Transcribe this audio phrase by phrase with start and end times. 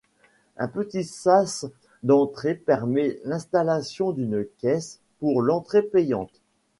[0.57, 1.63] Un petit sas
[2.01, 6.41] d'entrée permet l'installation d'une caisse pour l'entrée payante.